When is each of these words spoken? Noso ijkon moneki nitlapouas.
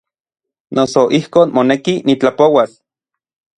Noso 0.77 1.03
ijkon 1.17 1.47
moneki 1.59 1.95
nitlapouas. 2.07 2.71